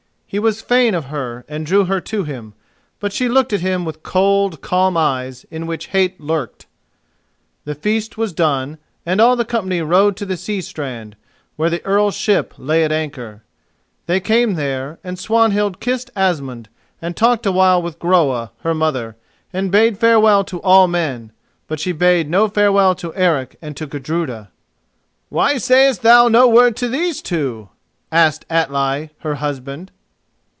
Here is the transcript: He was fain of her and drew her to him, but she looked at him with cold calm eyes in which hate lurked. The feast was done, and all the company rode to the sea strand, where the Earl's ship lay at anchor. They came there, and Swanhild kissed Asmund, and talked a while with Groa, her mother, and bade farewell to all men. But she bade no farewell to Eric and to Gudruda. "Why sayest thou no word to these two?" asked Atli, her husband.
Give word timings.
He 0.33 0.39
was 0.39 0.61
fain 0.61 0.95
of 0.95 1.07
her 1.07 1.43
and 1.49 1.65
drew 1.65 1.83
her 1.83 1.99
to 1.99 2.23
him, 2.23 2.53
but 3.01 3.11
she 3.11 3.27
looked 3.27 3.51
at 3.51 3.59
him 3.59 3.83
with 3.83 4.01
cold 4.01 4.61
calm 4.61 4.95
eyes 4.95 5.45
in 5.51 5.67
which 5.67 5.87
hate 5.87 6.21
lurked. 6.21 6.67
The 7.65 7.75
feast 7.75 8.17
was 8.17 8.31
done, 8.31 8.77
and 9.05 9.19
all 9.19 9.35
the 9.35 9.43
company 9.43 9.81
rode 9.81 10.15
to 10.15 10.25
the 10.25 10.37
sea 10.37 10.61
strand, 10.61 11.17
where 11.57 11.69
the 11.69 11.83
Earl's 11.85 12.15
ship 12.15 12.53
lay 12.57 12.85
at 12.85 12.93
anchor. 12.93 13.43
They 14.05 14.21
came 14.21 14.53
there, 14.53 14.99
and 15.03 15.19
Swanhild 15.19 15.81
kissed 15.81 16.11
Asmund, 16.15 16.69
and 17.01 17.17
talked 17.17 17.45
a 17.45 17.51
while 17.51 17.81
with 17.81 17.99
Groa, 17.99 18.53
her 18.61 18.73
mother, 18.73 19.17
and 19.51 19.69
bade 19.69 19.97
farewell 19.97 20.45
to 20.45 20.61
all 20.61 20.87
men. 20.87 21.33
But 21.67 21.81
she 21.81 21.91
bade 21.91 22.29
no 22.29 22.47
farewell 22.47 22.95
to 22.95 23.13
Eric 23.15 23.57
and 23.61 23.75
to 23.75 23.85
Gudruda. 23.85 24.49
"Why 25.27 25.57
sayest 25.57 26.03
thou 26.03 26.29
no 26.29 26.47
word 26.47 26.77
to 26.77 26.87
these 26.87 27.21
two?" 27.21 27.67
asked 28.13 28.45
Atli, 28.49 29.09
her 29.19 29.35
husband. 29.35 29.91